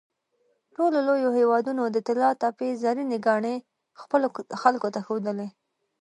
[0.75, 3.55] ټولو لویو هېوادونو د طلاتپې زرینې ګاڼې
[4.01, 4.27] خپلو
[4.61, 5.47] خلکو ته ښودلې.